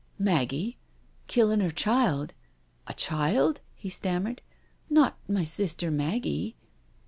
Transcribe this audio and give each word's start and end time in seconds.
"Maggie? 0.31 0.79
Killing 1.27 1.59
her 1.59 1.69
child? 1.69 2.33
A 2.87 2.93
child?" 2.95 3.61
he 3.75 3.87
stam 3.91 4.23
mered. 4.23 4.39
"Not 4.89 5.15
my 5.29 5.43
sister 5.43 5.91
Maggie?" 5.91 6.55